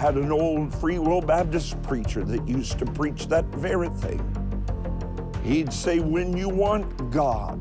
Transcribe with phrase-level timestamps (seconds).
[0.00, 4.24] had an old Free Will Baptist preacher that used to preach that very thing.
[5.44, 7.60] He'd say, When you want God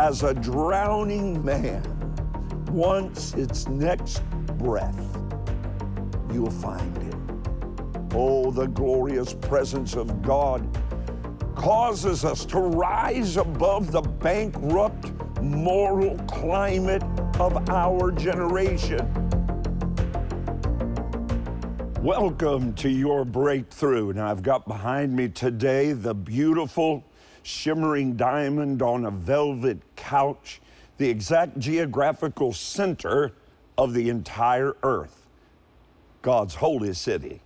[0.00, 1.84] as a drowning man
[2.72, 4.28] wants its next
[4.58, 5.16] breath,
[6.32, 7.14] you'll find it.
[8.12, 10.66] Oh, the glorious presence of God
[11.54, 17.04] causes us to rise above the bankrupt moral climate
[17.38, 19.19] of our generation.
[22.02, 24.08] Welcome to your breakthrough.
[24.08, 27.04] And I've got behind me today the beautiful
[27.42, 30.62] shimmering diamond on a velvet couch,
[30.96, 33.32] the exact geographical center
[33.76, 35.26] of the entire earth,
[36.22, 37.42] God's holy city,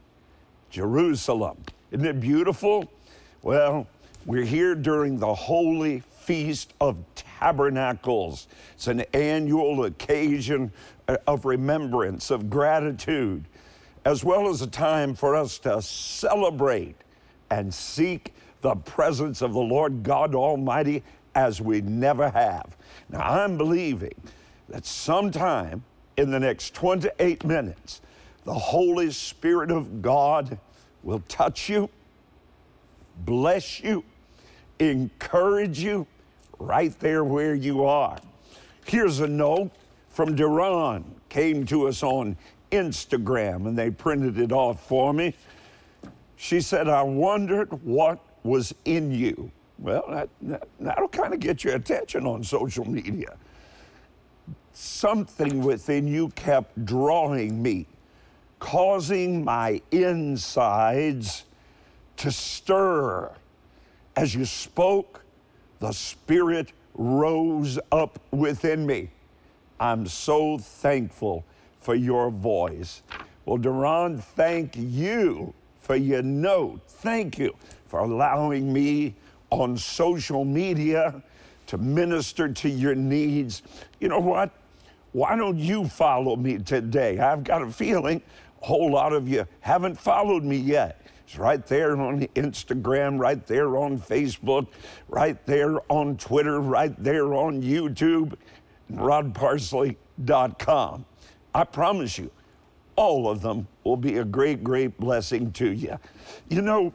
[0.71, 1.57] Jerusalem.
[1.91, 2.89] Isn't it beautiful?
[3.43, 3.89] Well,
[4.25, 8.47] we're here during the holy feast of tabernacles.
[8.75, 10.71] It's an annual occasion
[11.09, 13.47] uh, of remembrance, of gratitude,
[14.05, 16.97] as well as a time for us to celebrate
[17.51, 21.03] and seek the presence of the Lord God Almighty
[21.35, 22.77] as we never have.
[23.09, 24.15] Now, I'm believing
[24.69, 25.85] that sometime
[26.17, 28.01] in the next 28 minutes,
[28.45, 30.59] the Holy Spirit of God
[31.03, 31.91] will touch you,
[33.25, 34.05] bless you,
[34.79, 36.07] encourage you
[36.59, 38.19] right there where you are.
[38.85, 39.71] Here's a note
[40.09, 42.37] from Duran, came to us on
[42.75, 45.35] Instagram, and they printed it off for me.
[46.37, 49.51] She said, I wondered what was in you.
[49.79, 53.37] Well, that, that, that'll kind of get your attention on social media.
[54.73, 57.87] Something within you kept drawing me,
[58.59, 61.45] causing my insides
[62.17, 63.33] to stir.
[64.17, 65.25] As you spoke,
[65.81, 69.11] the Spirit rose up within me.
[69.81, 71.45] I'm so thankful
[71.85, 73.03] for your voice.
[73.45, 76.81] Well, Duran, thank you for your note.
[76.89, 77.55] Thank you
[77.87, 79.15] for allowing me
[79.51, 81.23] on social media
[81.67, 83.61] to minister to your needs.
[84.01, 84.51] You know what?
[85.13, 87.19] Why don't you follow me today?
[87.19, 88.23] I've got a feeling
[88.63, 91.03] a whole lot of you haven't followed me yet.
[91.27, 94.69] It's right there on Instagram, right there on Facebook,
[95.09, 98.37] right there on Twitter, right there on YouTube,
[98.91, 101.05] rodparsley.com.
[101.55, 102.31] I promise you,
[102.97, 105.99] all of them will be a great, great blessing to you.
[106.49, 106.93] You know,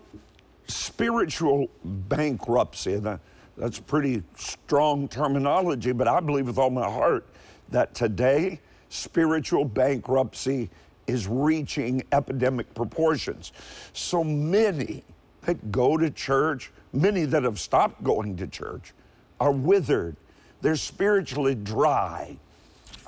[0.68, 3.20] spiritual bankruptcy, that,
[3.58, 7.26] that's pretty strong terminology, but I believe with all my heart
[7.70, 8.60] that today
[8.90, 10.70] spiritual bankruptcy
[11.08, 13.52] is reaching epidemic proportions.
[13.94, 15.04] So many
[15.42, 18.94] that go to church, many that have stopped going to church,
[19.40, 20.16] are withered.
[20.62, 22.38] They're spiritually dry.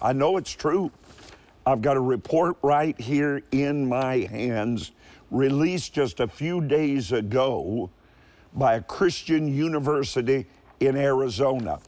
[0.01, 0.91] I know it's true.
[1.65, 4.91] I've got a report right here in my hands
[5.29, 7.89] released just a few days ago
[8.53, 10.47] by a Christian university
[10.79, 11.79] in Arizona.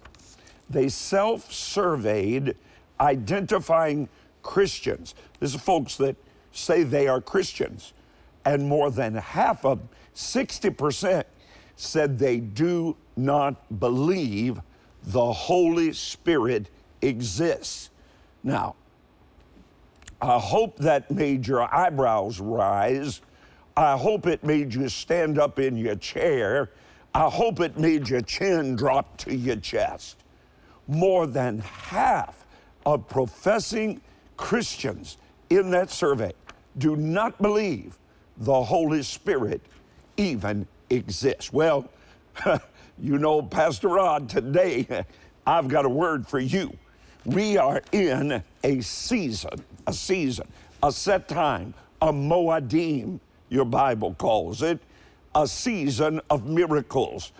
[0.69, 2.56] They self surveyed
[3.00, 4.07] identifying
[4.44, 5.16] Christians.
[5.39, 6.16] This is folks that
[6.51, 7.94] say they are Christians.
[8.45, 11.23] And more than half of them, 60%,
[11.75, 14.62] said they do not believe
[15.03, 16.69] the Holy Spirit
[17.01, 17.89] exists.
[18.44, 18.75] Now,
[20.23, 23.22] I hope that made your eyebrows rise
[23.75, 26.69] I hope it made you stand up in your chair.
[27.16, 30.17] I hope it made your chin drop to your chest.
[30.88, 32.45] More than half
[32.85, 34.01] of professing
[34.38, 35.17] Christians
[35.50, 36.33] in that survey
[36.78, 37.97] do not believe
[38.38, 39.62] the Holy Spirit
[40.17, 41.51] even exists.
[41.51, 41.89] Well,
[43.00, 45.06] you know, Pastor Rod, today
[45.47, 46.78] I've got a word for you.
[47.25, 50.47] We are in a season, a season,
[50.81, 53.19] a set time, a Moadim
[53.50, 54.79] your Bible calls it,
[55.35, 57.31] a season of miracles,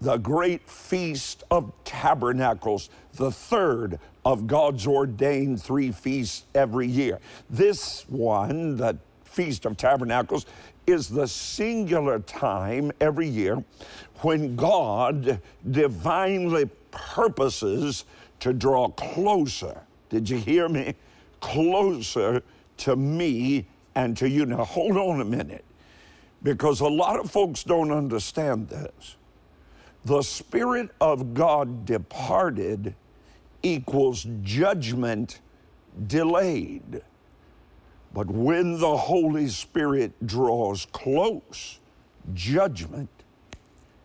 [0.00, 7.18] the great feast of tabernacles, the third of God's ordained three feasts every year.
[7.50, 10.46] This one, the Feast of Tabernacles,
[10.86, 13.62] is the singular time every year
[14.20, 15.40] when God
[15.70, 18.04] divinely purposes
[18.40, 19.82] to draw closer.
[20.08, 20.94] Did you hear me?
[21.40, 22.42] Closer
[22.78, 24.46] to me and to you.
[24.46, 25.64] Now, hold on a minute,
[26.42, 29.16] because a lot of folks don't understand this.
[30.04, 32.94] The Spirit of God departed
[33.62, 35.40] equals judgment
[36.06, 37.02] delayed.
[38.14, 41.80] But when the Holy Spirit draws close,
[42.34, 43.10] judgment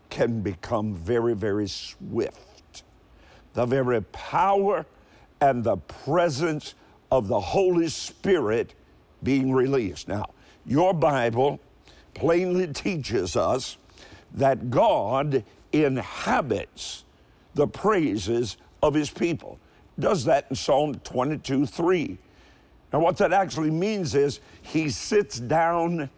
[0.09, 2.50] can become very, very swift.
[3.53, 4.85] The very power
[5.39, 6.75] and the presence
[7.11, 8.73] of the Holy Spirit
[9.23, 10.07] being released.
[10.07, 10.25] Now,
[10.65, 11.59] your Bible
[12.13, 13.77] plainly teaches us
[14.33, 15.43] that God
[15.73, 17.03] inhabits
[17.53, 19.59] the praises of his people.
[19.99, 22.17] Does that in Psalm 22 3.
[22.93, 26.09] Now, what that actually means is he sits down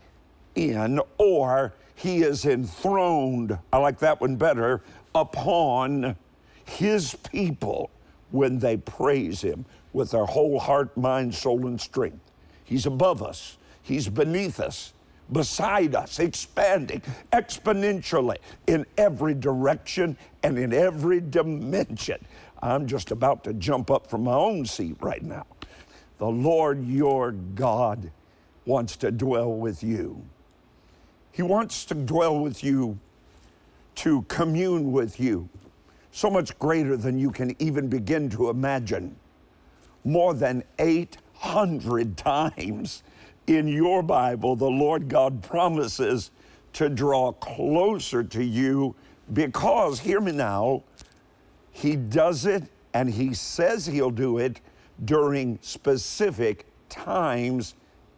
[0.55, 4.81] in or he is enthroned, I like that one better,
[5.13, 6.15] upon
[6.65, 7.89] his people
[8.31, 12.31] when they praise him with their whole heart, mind, soul, and strength.
[12.63, 14.93] He's above us, he's beneath us,
[15.31, 17.01] beside us, expanding
[17.31, 18.37] exponentially
[18.67, 22.23] in every direction and in every dimension.
[22.61, 25.45] I'm just about to jump up from my own seat right now.
[26.17, 28.11] The Lord your God
[28.65, 30.23] wants to dwell with you.
[31.31, 32.99] He wants to dwell with you,
[33.95, 35.49] to commune with you,
[36.13, 39.15] so much greater than you can even begin to imagine.
[40.05, 43.01] More than 800 times
[43.47, 46.29] in your Bible, the Lord God promises
[46.73, 48.93] to draw closer to you
[49.33, 50.83] because, hear me now,
[51.71, 52.63] He does it
[52.93, 54.61] and He says He'll do it
[55.05, 57.73] during specific times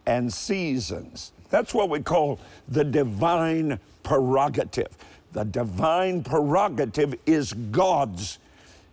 [0.06, 1.32] and seasons.
[1.50, 4.98] That's what we call the divine prerogative.
[5.36, 8.40] The divine prerogative is God's.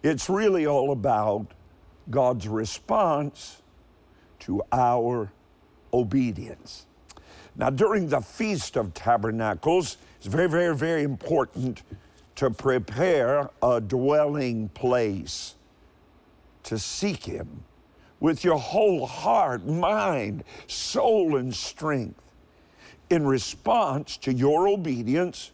[0.02, 1.46] It's really all about
[2.10, 3.62] God's response
[4.40, 5.30] to our
[5.94, 6.86] obedience.
[7.54, 11.84] Now, during the Feast of Tabernacles, it's very, very, very important
[12.34, 15.54] to prepare a dwelling place
[16.64, 17.62] to seek Him
[18.18, 22.20] with your whole heart, mind, soul, and strength.
[23.10, 25.52] In response to your obedience,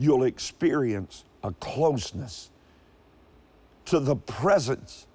[0.00, 2.50] you'll experience a closeness
[3.84, 5.06] to the presence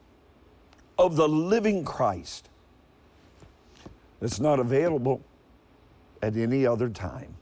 [0.99, 2.49] of the living Christ
[4.19, 5.23] that's not available
[6.21, 7.35] at any other time.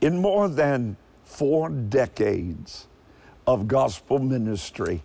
[0.00, 2.86] In more than four decades
[3.46, 5.02] of gospel ministry,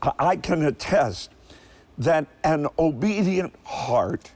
[0.00, 1.30] I can attest
[1.98, 4.30] that an obedient heart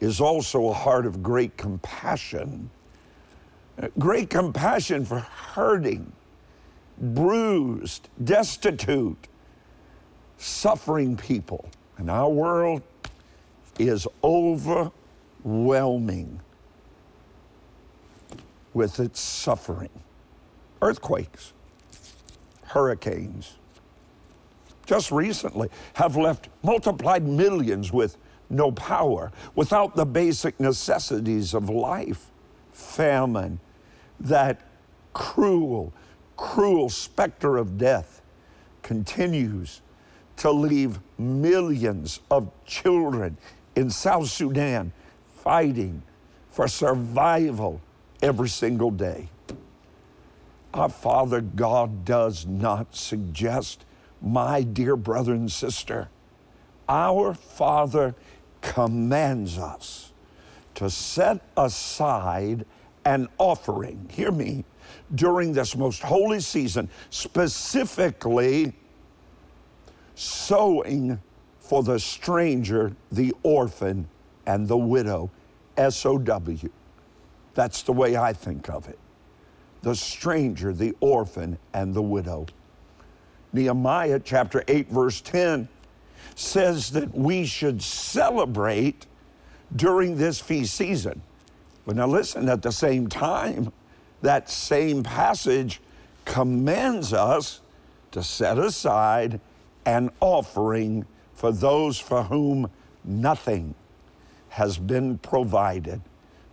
[0.00, 2.70] is also a heart of great compassion.
[3.98, 6.10] Great compassion for hurting,
[6.98, 9.28] bruised, destitute,
[10.38, 11.68] suffering people.
[11.98, 12.82] And our world
[13.78, 16.40] is overwhelming
[18.72, 19.90] with its suffering.
[20.80, 21.52] Earthquakes,
[22.64, 23.56] hurricanes,
[24.86, 28.16] just recently have left multiplied millions with
[28.48, 32.30] no power, without the basic necessities of life,
[32.72, 33.58] famine,
[34.20, 34.60] that
[35.12, 35.92] cruel,
[36.36, 38.22] cruel specter of death
[38.82, 39.80] continues
[40.36, 43.36] to leave millions of children
[43.74, 44.92] in South Sudan
[45.38, 46.02] fighting
[46.50, 47.80] for survival
[48.22, 49.28] every single day.
[50.74, 53.84] Our Father God does not suggest,
[54.20, 56.08] my dear brother and sister,
[56.88, 58.14] our Father
[58.60, 60.12] commands us
[60.74, 62.66] to set aside
[63.06, 64.64] an offering, hear me,
[65.14, 68.74] during this most holy season, specifically
[70.16, 71.18] sowing
[71.60, 74.08] for the stranger, the orphan,
[74.46, 75.30] and the widow.
[75.76, 76.70] S O W.
[77.54, 78.98] That's the way I think of it.
[79.82, 82.46] The stranger, the orphan, and the widow.
[83.52, 85.68] Nehemiah chapter 8, verse 10
[86.34, 89.06] says that we should celebrate
[89.74, 91.22] during this feast season.
[91.86, 93.72] But now listen, at the same time,
[94.20, 95.80] that same passage
[96.24, 97.60] commands us
[98.10, 99.40] to set aside
[99.86, 102.68] an offering for those for whom
[103.04, 103.74] nothing
[104.48, 106.00] has been provided.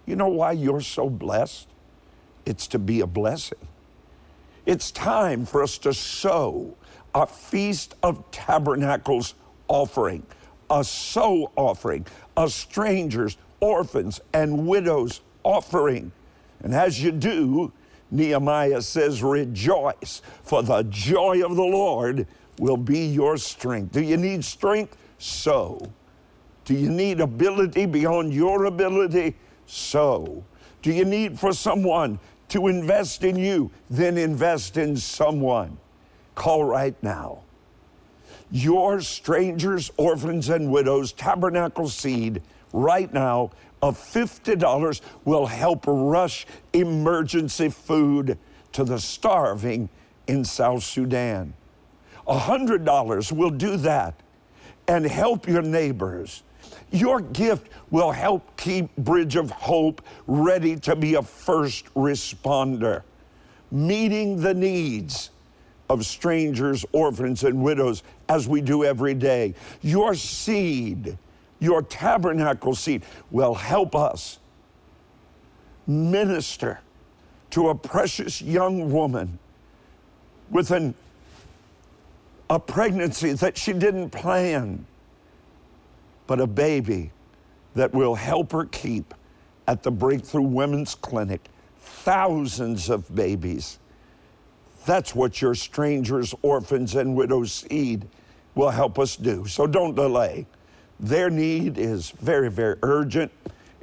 [0.06, 1.68] You know why you're so blessed?
[2.46, 3.68] It's to be a blessing.
[4.66, 6.76] It's time for us to sow
[7.16, 9.36] a Feast of Tabernacles
[9.68, 10.26] offering,
[10.70, 16.12] a sow offering, a strangers, orphans, and widows offering.
[16.62, 17.72] And as you do,
[18.12, 22.28] Nehemiah says, Rejoice, for the joy of the Lord
[22.60, 23.94] will be your strength.
[23.94, 24.98] Do you need strength?
[25.18, 25.82] So.
[26.66, 29.36] Do you need ability beyond your ability?
[29.66, 30.44] So.
[30.82, 33.72] Do you need for someone to invest in you?
[33.90, 35.78] Then invest in someone.
[36.36, 37.44] Call right now.
[38.52, 42.42] Your strangers, orphans, and widows tabernacle seed
[42.74, 43.52] right now
[43.82, 48.38] of $50 will help rush emergency food
[48.74, 49.90] to the starving
[50.28, 51.54] in South Sudan.
[52.28, 54.16] $100 will do that
[54.88, 56.44] and help your neighbors.
[56.92, 63.04] Your gift will help keep Bridge of Hope ready to be a first responder,
[63.72, 65.32] meeting the needs
[65.90, 69.54] of strangers, orphans, and widows as we do every day.
[69.82, 71.18] Your seed,
[71.64, 74.40] your tabernacle seed, will help us
[75.88, 76.80] minister
[77.52, 79.40] to a precious young woman
[80.50, 80.94] with an,
[82.50, 84.86] a pregnancy that she didn't plan,
[86.28, 87.12] but a baby
[87.76, 89.14] that will help her keep
[89.68, 91.42] at the Breakthrough Women's Clinic
[91.80, 93.80] thousands of babies.
[94.86, 98.06] That's what your strangers, orphans, and widows seed
[98.56, 99.46] will help us do.
[99.46, 100.46] So don't delay.
[101.00, 103.32] Their need is very, very urgent.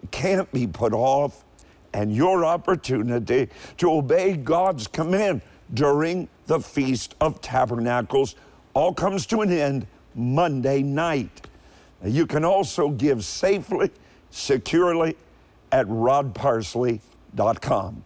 [0.03, 1.45] It can't be put off
[1.93, 3.49] and your opportunity
[3.79, 5.41] to obey God's command
[5.75, 8.37] during the Feast of Tabernacles
[8.75, 11.49] all comes to an end Monday night.
[12.05, 13.91] You can also give safely,
[14.31, 15.17] securely
[15.73, 18.05] at rodparsley.com.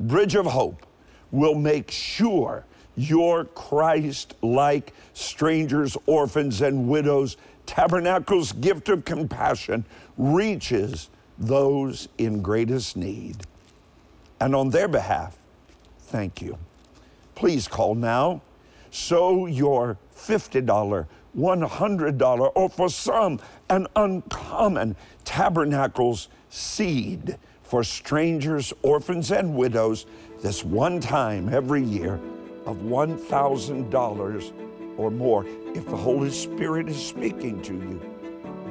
[0.00, 0.86] Bridge of Hope
[1.30, 2.64] will make sure
[2.96, 7.36] your Christ like strangers, orphans, and widows
[7.70, 9.84] Tabernacle's gift of compassion
[10.18, 11.08] reaches
[11.38, 13.36] those in greatest need.
[14.40, 15.38] And on their behalf,
[16.00, 16.58] thank you.
[17.36, 18.42] Please call now.
[18.90, 21.06] Sow your $50,
[21.38, 30.06] $100, or for some, an uncommon tabernacles seed for strangers, orphans, and widows
[30.42, 32.18] this one time every year
[32.66, 34.69] of $1,000
[35.00, 35.46] or more.
[35.74, 38.00] If the Holy Spirit is speaking to you,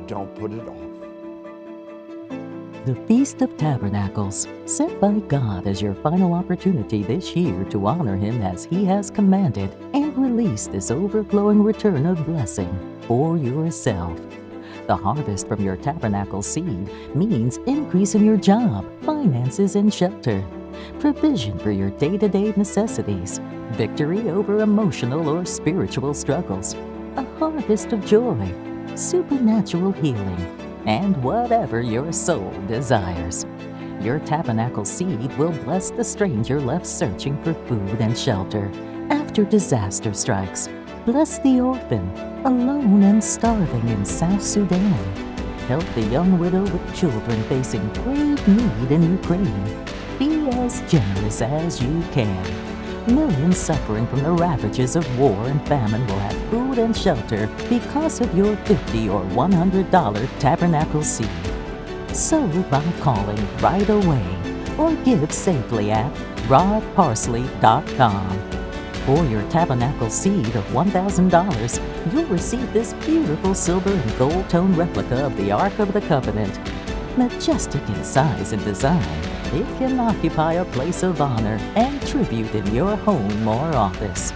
[0.07, 0.89] don't put it off
[2.89, 8.15] the Feast of Tabernacles, set by God as your final opportunity this year to honor
[8.15, 14.19] Him as He has commanded and release this overflowing return of blessing for yourself.
[14.88, 20.43] The harvest from your tabernacle seed means increase in your job, finances, and shelter,
[21.00, 23.39] provision for your day to day necessities,
[23.71, 26.75] victory over emotional or spiritual struggles,
[27.15, 28.53] a harvest of joy,
[28.95, 33.45] supernatural healing and whatever your soul desires.
[34.01, 38.71] Your tabernacle seed will bless the stranger left searching for food and shelter
[39.09, 40.69] after disaster strikes.
[41.05, 42.09] Bless the orphan,
[42.45, 44.93] alone and starving in South Sudan.
[45.67, 49.85] Help the young widow with children facing grave need in Ukraine.
[50.17, 52.68] Be as generous as you can.
[53.10, 58.22] Millions suffering from the ravages of war and famine will have food and shelter because
[58.22, 61.28] of your 50 or $100 tabernacle seed.
[62.13, 64.24] Sow by calling right away
[64.78, 66.13] or give safely at
[66.48, 68.51] rodparsley.com.
[69.08, 75.25] For your tabernacle seed of $1,000, you'll receive this beautiful silver and gold tone replica
[75.25, 76.60] of the Ark of the Covenant.
[77.18, 82.74] Majestic in size and design, it can occupy a place of honor and tribute in
[82.74, 84.32] your home or office.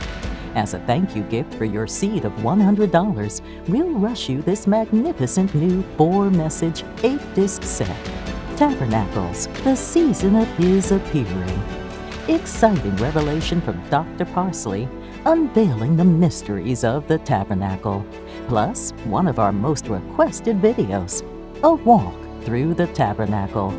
[0.55, 5.53] As a thank you gift for your seed of $100, we'll rush you this magnificent
[5.55, 7.95] new four message, eight disc set
[8.55, 11.61] Tabernacles, the season of His appearing.
[12.27, 14.25] Exciting revelation from Dr.
[14.25, 14.87] Parsley
[15.25, 18.05] unveiling the mysteries of the tabernacle,
[18.47, 21.23] plus one of our most requested videos
[21.63, 23.71] a walk through the tabernacle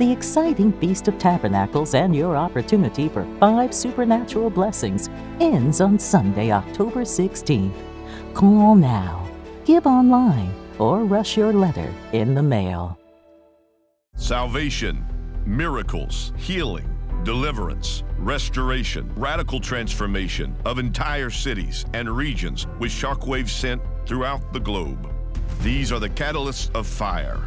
[0.00, 6.50] the exciting Feast of Tabernacles and your opportunity for five supernatural blessings ends on Sunday,
[6.52, 7.74] October 16th.
[8.32, 9.28] Call now,
[9.66, 12.98] give online, or rush your letter in the mail.
[14.14, 15.04] Salvation,
[15.44, 16.88] miracles, healing,
[17.22, 25.12] deliverance, restoration, radical transformation of entire cities and regions with shockwaves sent throughout the globe.
[25.60, 27.44] These are the catalysts of fire.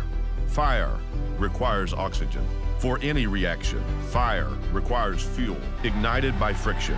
[0.53, 0.99] Fire
[1.39, 2.45] requires oxygen.
[2.77, 6.95] For any reaction, fire requires fuel ignited by friction.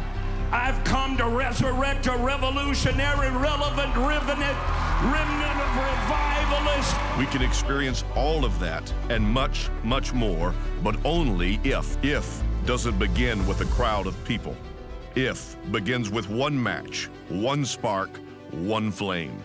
[0.52, 4.58] I've come to resurrect a revolutionary, relevant remnant,
[5.04, 6.96] remnant of revivalists.
[7.18, 13.00] We can experience all of that and much, much more, but only if, if doesn't
[13.00, 14.58] begin with a crowd of people.
[15.16, 18.20] If begins with one match, one spark,
[18.52, 19.42] one flame.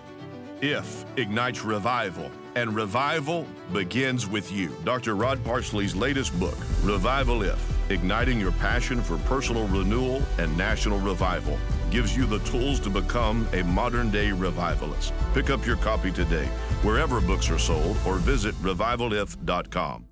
[0.61, 4.75] If ignites revival and revival begins with you.
[4.85, 5.14] Dr.
[5.14, 11.59] Rod Parsley's latest book, Revival If Igniting Your Passion for Personal Renewal and National Revival,
[11.90, 15.12] gives you the tools to become a modern day revivalist.
[15.35, 16.47] Pick up your copy today,
[16.83, 20.07] wherever books are sold, or visit revivalif.com.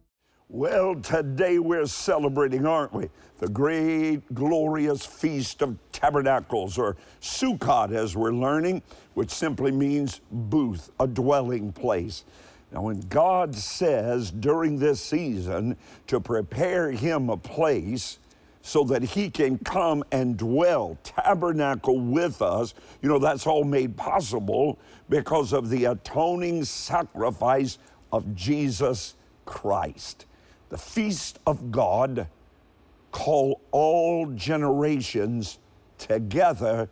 [0.50, 3.10] Well, today we're celebrating, aren't we?
[3.38, 8.82] The great, glorious Feast of Tabernacles, or Sukkot, as we're learning,
[9.18, 12.24] which simply means booth, a dwelling place.
[12.70, 18.20] Now, when God says during this season to prepare Him a place,
[18.62, 22.74] so that he can come and dwell, tabernacle with us.
[23.02, 27.78] You know, that's all made possible because of the atoning sacrifice
[28.12, 30.26] of Jesus Christ.
[30.68, 32.28] The feast of God
[33.10, 35.58] call all generations
[35.96, 36.88] together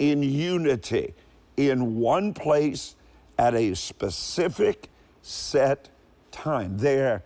[0.00, 1.14] in unity
[1.56, 2.96] in one place
[3.38, 4.88] at a specific
[5.22, 5.88] set
[6.30, 6.78] time.
[6.78, 7.22] There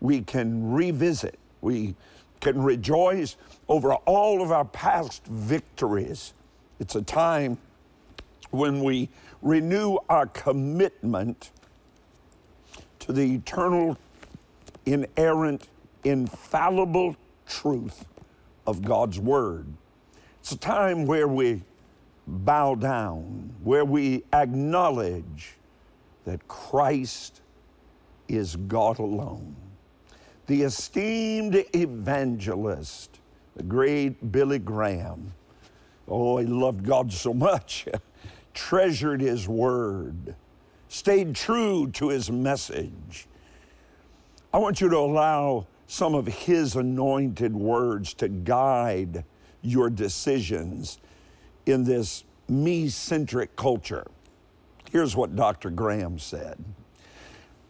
[0.00, 1.38] we can revisit.
[1.60, 1.94] We
[2.40, 3.36] can rejoice
[3.68, 6.32] over all of our past victories.
[6.78, 7.58] It's a time
[8.50, 9.08] when we
[9.42, 11.50] renew our commitment
[13.00, 13.98] to the eternal,
[14.86, 15.68] inerrant,
[16.04, 18.04] infallible truth
[18.66, 19.66] of God's Word.
[20.40, 21.62] It's a time where we
[22.30, 25.56] bow down, where we acknowledge
[26.24, 27.40] that Christ
[28.28, 29.56] is God alone
[30.50, 33.20] the esteemed evangelist,
[33.54, 35.32] the great Billy Graham.
[36.08, 37.86] Oh, he loved God so much,
[38.52, 40.34] treasured his word,
[40.88, 43.28] stayed true to his message.
[44.52, 49.24] I want you to allow some of his anointed words to guide
[49.62, 50.98] your decisions
[51.66, 54.06] in this me centric culture.
[54.90, 55.70] Here's what Dr.
[55.70, 56.62] Graham said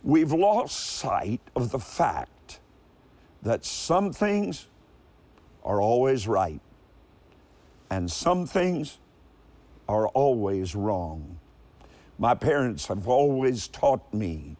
[0.03, 2.61] We've lost sight of the fact
[3.43, 4.67] that some things
[5.63, 6.61] are always right
[7.91, 8.99] and some things
[9.89, 11.39] are always wrong.
[12.19, 14.57] My parents have always taught me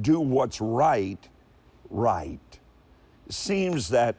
[0.00, 1.28] do what's right,
[1.90, 2.40] right.
[3.26, 4.16] It seems that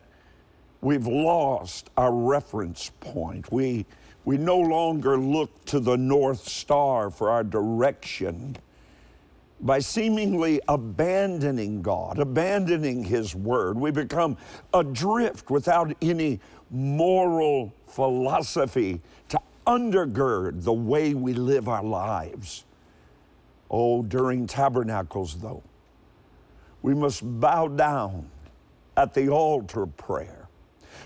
[0.81, 3.51] we've lost our reference point.
[3.51, 3.85] We,
[4.25, 8.57] we no longer look to the North Star for our direction
[9.63, 14.37] by seemingly abandoning God, abandoning His Word, we become
[14.73, 22.65] adrift without any moral philosophy to undergird the way we live our lives.
[23.71, 25.63] Oh, during tabernacles, though,
[26.81, 28.29] we must bow down
[28.97, 30.47] at the altar prayer.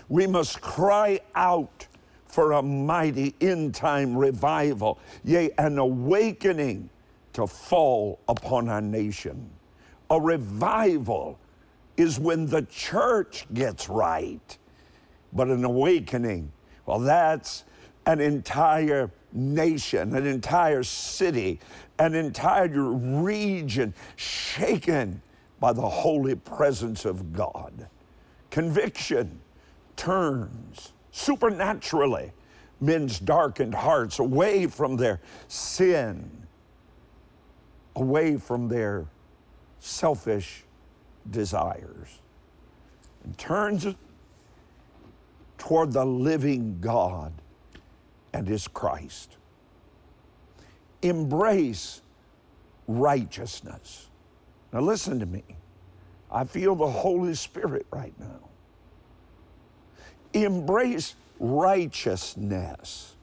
[0.08, 1.86] We must cry out
[2.28, 6.88] for a mighty end time revival, yea, an awakening
[7.32, 9.50] to fall upon our nation.
[10.10, 11.38] A revival
[11.96, 14.58] is when the church gets right,
[15.32, 16.52] but an awakening,
[16.86, 17.64] well, that's
[18.06, 21.60] an entire nation, an entire city,
[21.98, 25.20] an entire region shaken
[25.60, 27.88] by the holy presence of God.
[28.50, 29.40] Conviction
[29.96, 32.32] turns supernaturally
[32.80, 36.38] men's darkened hearts away from their sin
[37.98, 39.06] away from their
[39.80, 40.64] selfish
[41.30, 42.20] desires
[43.24, 43.86] and turns
[45.58, 47.32] toward the living God
[48.32, 49.36] and His Christ.
[51.02, 52.02] Embrace
[52.86, 54.08] righteousness.
[54.72, 55.42] Now, listen to me.
[56.30, 58.47] I feel the Holy Spirit right now.
[60.32, 63.14] Embrace righteousness,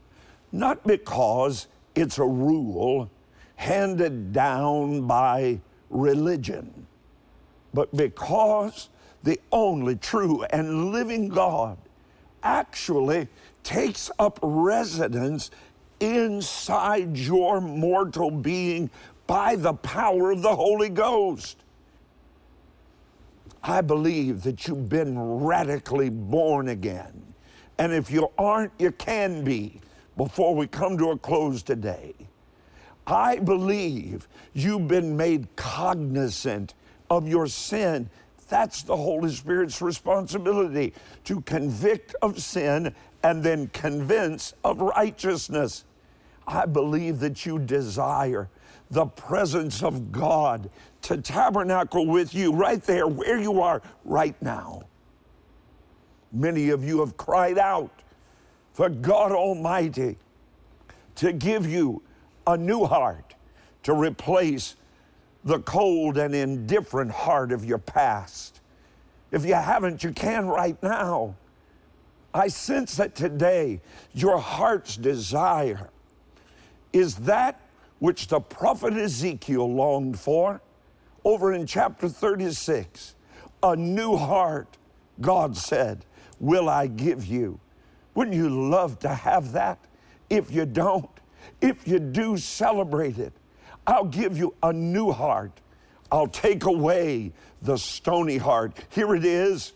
[0.51, 3.09] not because it's a rule
[3.55, 6.87] handed down by religion,
[7.73, 8.89] but because
[9.23, 11.77] the only true and living God
[12.43, 13.27] actually
[13.63, 15.51] takes up residence
[15.99, 18.89] inside your mortal being
[19.25, 21.57] by the power of the Holy Ghost.
[23.67, 27.33] I believe that you've been radically born again.
[27.79, 29.81] And if you aren't, you can be
[30.17, 32.13] before we come to a close today.
[33.07, 36.75] I believe you've been made cognizant
[37.09, 38.07] of your sin.
[38.49, 45.85] That's the Holy Spirit's responsibility to convict of sin and then convince of righteousness.
[46.47, 48.47] I believe that you desire
[48.91, 50.69] the presence of God
[51.03, 54.83] to tabernacle with you right there where you are right now.
[56.31, 58.01] Many of you have cried out
[58.73, 60.17] for God Almighty
[61.15, 62.01] to give you
[62.45, 63.35] a new heart
[63.83, 64.75] to replace
[65.43, 68.59] the cold and indifferent heart of your past.
[69.31, 71.35] If you haven't, you can right now.
[72.33, 73.79] I sense that today
[74.13, 75.89] your heart's desire
[76.91, 77.59] is that
[77.99, 80.61] which the prophet Ezekiel longed for
[81.23, 83.15] over in chapter 36
[83.63, 84.77] a new heart,
[85.21, 86.05] God said,
[86.39, 87.59] will I give you.
[88.13, 89.79] Wouldn't you love to have that?
[90.29, 91.09] If you don't,
[91.61, 93.33] if you do celebrate it,
[93.87, 95.51] I'll give you a new heart.
[96.11, 98.77] I'll take away the stony heart.
[98.89, 99.73] Here it is.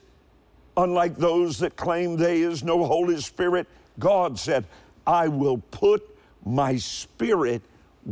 [0.77, 4.65] Unlike those that claim there is no Holy Spirit, God said,
[5.05, 6.03] I will put
[6.45, 7.61] my spirit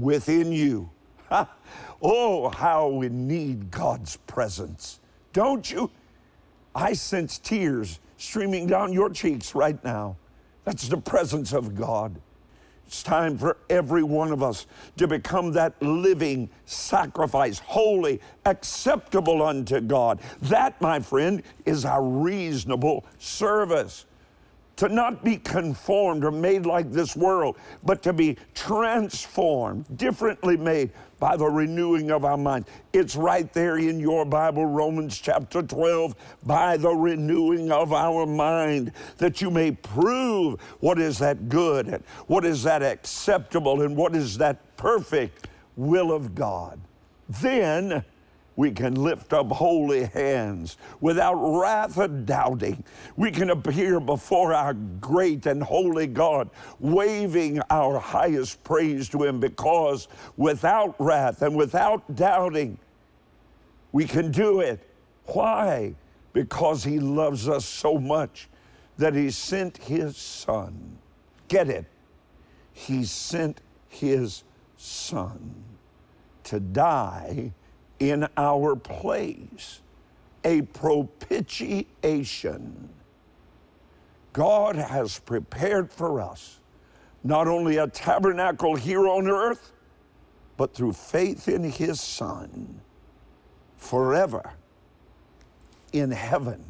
[0.02, 0.90] within you.
[2.02, 5.00] oh, how we need God's presence.
[5.34, 5.92] Don't you?
[6.74, 10.16] I sense tears streaming down your cheeks right now.
[10.64, 12.20] That's the presence of God.
[12.86, 19.82] It's time for every one of us to become that living sacrifice, holy, acceptable unto
[19.82, 20.22] God.
[20.44, 24.06] That, my friend, is our reasonable service
[24.78, 30.92] to not be conformed or made like this world, but to be transformed, differently made
[31.20, 32.66] by the renewing of our mind.
[32.94, 38.92] It's right there in your Bible, Romans chapter 12, by the renewing of our mind,
[39.18, 44.16] that you may prove what is that good, and what is that acceptable, and what
[44.16, 46.80] is that perfect will of God.
[47.28, 48.04] Then,
[48.58, 52.84] we can lift up holy hands without wrath or doubting.
[53.16, 59.40] We can appear before our great and holy God, waving our highest praise to Him
[59.40, 62.80] because without wrath and without doubting,
[63.92, 64.90] we can do it.
[65.28, 65.94] Why?
[66.34, 68.50] Because He loves us so much
[68.98, 70.98] that He sent His Son.
[71.48, 71.86] Get it?
[72.74, 74.44] He sent His
[74.78, 75.54] Son
[76.46, 77.54] to die
[78.00, 79.82] in our place,
[80.44, 82.90] a propitiation.
[84.34, 86.60] God has prepared for us
[87.24, 89.72] not only a tabernacle here on earth,
[90.56, 92.82] but through faith in His Son,
[93.78, 94.54] forever
[95.92, 96.64] in heaven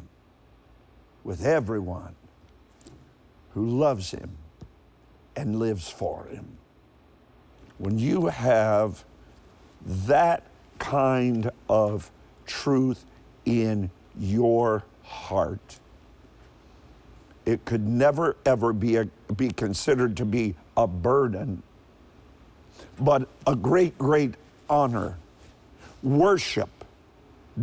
[1.24, 2.14] with everyone
[3.50, 4.30] who loves Him
[5.36, 6.56] and lives for Him.
[7.78, 9.04] When you have
[9.84, 10.44] that
[10.78, 12.10] kind of
[12.46, 13.04] truth
[13.44, 15.78] in your heart.
[17.46, 21.62] It could never, ever be, a, be considered to be a burden,
[23.00, 24.34] but a great, great
[24.68, 25.16] honor.
[26.02, 26.68] Worship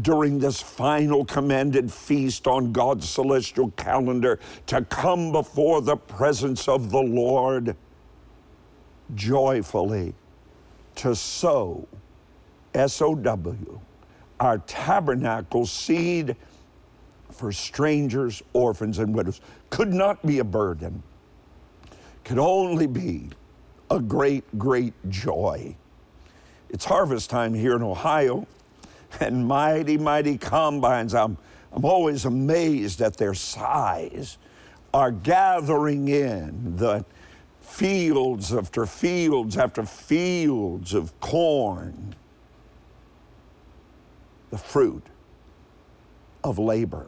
[0.02, 6.92] during this final commanded feast on God's celestial calendar to come before the presence of
[6.92, 7.76] the Lord
[9.14, 10.16] joyfully,
[10.96, 11.88] to sow
[12.76, 13.80] S O W,
[14.40, 16.36] our tabernacle seed
[17.32, 21.02] for strangers, orphans, and widows could not be a burden,
[22.24, 23.30] could only be
[23.90, 25.76] a great, great joy.
[26.70, 28.46] It's harvest time here in Ohio,
[29.20, 31.14] and mighty, mighty combines.
[31.14, 31.38] I'm,
[31.72, 34.38] I'm always amazed at their size,
[34.94, 37.06] are gathering in the
[37.62, 42.16] fields after fields after fields of corn
[44.56, 45.04] the fruit
[46.46, 47.08] of labor.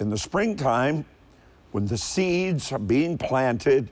[0.00, 1.06] In the springtime,
[1.72, 3.88] when the seeds are being planted,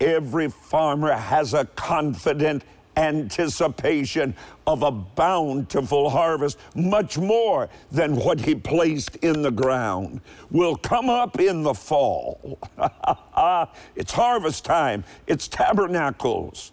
[0.00, 2.64] every farmer has a confident
[2.96, 4.34] anticipation
[4.66, 11.10] of a bountiful harvest, much more than what he placed in the ground, will come
[11.10, 12.58] up in the fall.
[13.96, 16.72] it's harvest time, it's tabernacles.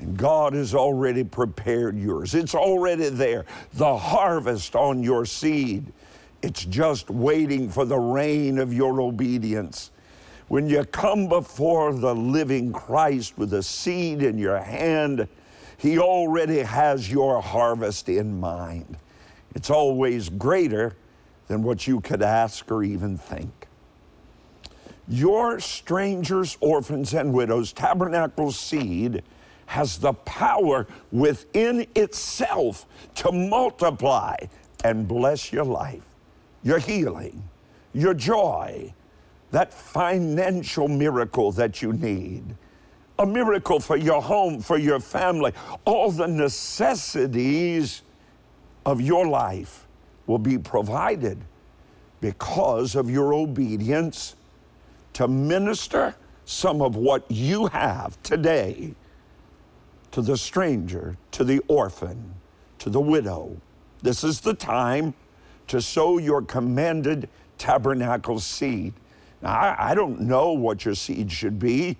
[0.00, 2.34] And God has already prepared yours.
[2.34, 3.44] It's already there.
[3.74, 5.92] The harvest on your seed.
[6.42, 9.90] It's just waiting for the rain of your obedience.
[10.46, 15.26] When you come before the living Christ with a seed in your hand,
[15.76, 18.96] He already has your harvest in mind.
[19.54, 20.94] It's always greater
[21.48, 23.66] than what you could ask or even think.
[25.08, 29.22] Your strangers, orphans, and widows, tabernacle seed
[29.68, 34.34] has the power within itself to multiply
[34.82, 36.04] and bless your life,
[36.62, 37.46] your healing,
[37.92, 38.92] your joy,
[39.50, 42.56] that financial miracle that you need,
[43.18, 45.52] a miracle for your home, for your family,
[45.84, 48.00] all the necessities
[48.86, 49.86] of your life
[50.26, 51.38] will be provided
[52.22, 54.34] because of your obedience
[55.12, 56.14] to minister
[56.46, 58.94] some of what you have today
[60.12, 62.34] to the stranger, to the orphan,
[62.78, 63.56] to the widow.
[64.02, 65.14] This is the time
[65.66, 68.94] to sow your commanded tabernacle seed.
[69.42, 71.96] Now, I, I, don't know what your seed should be,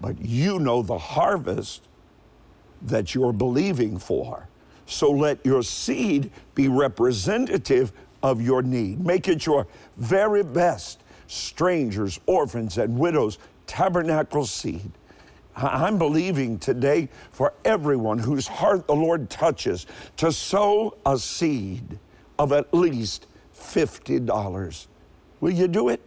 [0.00, 1.82] but you know the harvest
[2.82, 4.48] that you're believing for.
[4.86, 9.04] So let your seed be representative of your need.
[9.04, 11.02] Make it your very best.
[11.28, 14.90] Strangers, orphans, and widows, tabernacle seed.
[15.56, 19.86] I'm believing today for everyone whose heart the Lord touches
[20.18, 21.98] to sow a seed
[22.38, 23.26] of at least
[23.58, 24.86] $50.
[25.40, 26.02] Will you do it?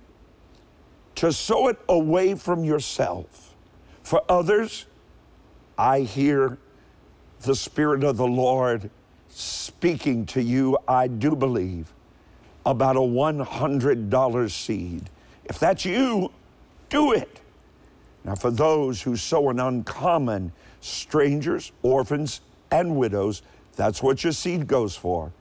[1.16, 3.56] To sow it away from yourself.
[4.04, 4.86] For others,
[5.78, 6.60] I hear
[7.42, 8.92] the Spirit of the Lord
[9.30, 11.92] speaking to you, I do believe,
[12.66, 15.10] about a $100 seed.
[15.46, 16.32] If that's you,
[16.90, 17.40] do it.
[18.24, 20.52] Now, for those who sow an uncommon,
[20.82, 23.42] strangers, orphans, and widows,
[23.76, 25.32] that's what your seed goes for.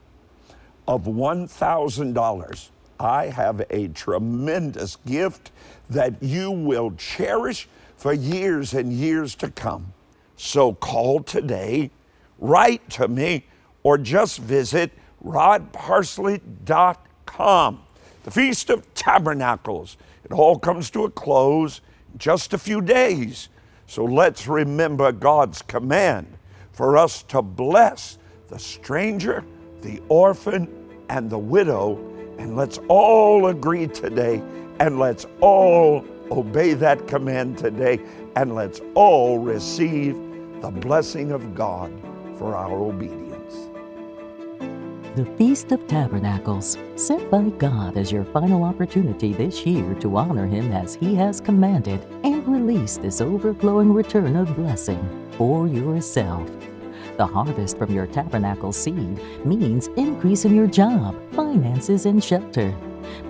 [0.87, 5.51] Of $1,000, I have a tremendous gift
[5.89, 9.93] that you will cherish for years and years to come.
[10.37, 11.91] So call today,
[12.39, 13.45] write to me,
[13.83, 14.91] or just visit
[15.23, 17.81] rodparsley.com.
[18.23, 19.97] The Feast of Tabernacles.
[20.23, 21.81] It all comes to a close
[22.17, 23.49] just a few days.
[23.87, 26.27] So let's remember God's command
[26.71, 28.17] for us to bless
[28.47, 29.43] the stranger,
[29.81, 30.67] the orphan,
[31.09, 31.97] and the widow.
[32.37, 34.41] And let's all agree today
[34.79, 37.99] and let's all obey that command today
[38.35, 40.15] and let's all receive
[40.61, 41.91] the blessing of God
[42.37, 43.28] for our obedience.
[45.15, 50.45] The Feast of Tabernacles, set by God as your final opportunity this year to honor
[50.45, 56.47] Him as He has commanded and release this overflowing return of blessing for yourself.
[57.17, 62.71] The harvest from your tabernacle seed means increase in your job, finances, and shelter,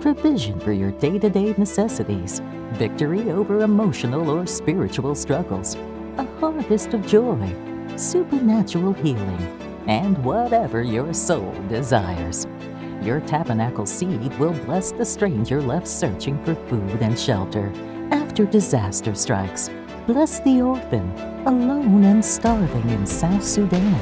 [0.02, 5.76] provision for your day to day necessities, victory over emotional or spiritual struggles,
[6.18, 7.50] a harvest of joy,
[7.96, 12.46] supernatural healing, and whatever your soul desires.
[13.02, 17.72] Your tabernacle seed will bless the stranger left searching for food and shelter
[18.10, 19.70] after disaster strikes.
[20.06, 21.10] Bless the orphan,
[21.46, 23.94] alone and starving in South Sudan.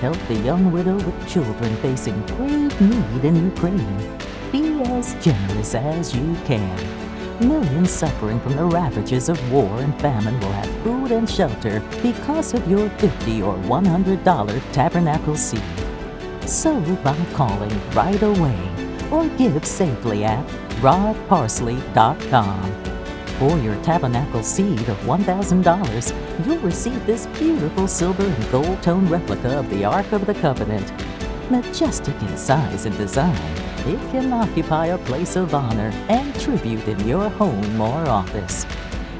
[0.00, 4.18] Help the young widow with children facing grave need in Ukraine.
[4.50, 7.01] Be as generous as you can.
[7.42, 12.54] Millions suffering from the ravages of war and famine will have food and shelter because
[12.54, 15.60] of your 50 or $100 tabernacle seed.
[16.46, 18.56] Sow by calling right away
[19.10, 20.46] or give safely at
[20.80, 22.84] rodparsley.com.
[23.40, 29.58] For your tabernacle seed of $1,000, you'll receive this beautiful silver and gold tone replica
[29.58, 30.92] of the Ark of the Covenant.
[31.50, 37.06] Majestic in size and design, it can occupy a place of honor and tribute in
[37.06, 38.66] your home or office.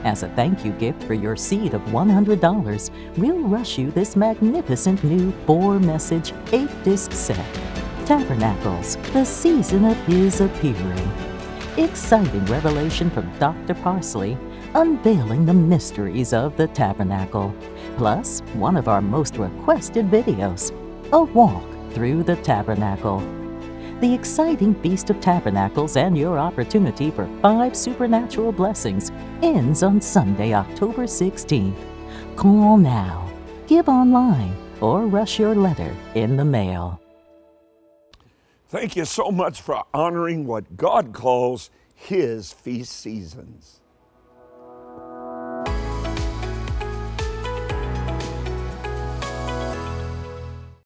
[0.04, 5.02] As a thank you gift for your seed of $100, we'll rush you this magnificent
[5.04, 7.46] new four message, eight disc set
[8.04, 11.10] Tabernacles, the season of His appearing.
[11.76, 13.74] Exciting revelation from Dr.
[13.74, 14.36] Parsley
[14.74, 17.54] unveiling the mysteries of the tabernacle,
[17.96, 20.72] plus one of our most requested videos
[21.12, 23.41] a walk through the tabernacle.
[24.02, 29.12] The exciting Feast of Tabernacles and your opportunity for five supernatural blessings
[29.42, 31.78] ends on Sunday, October 16th.
[32.34, 33.32] Call now,
[33.68, 37.00] give online, or rush your letter in the mail.
[38.66, 43.81] Thank you so much for honoring what God calls His feast seasons.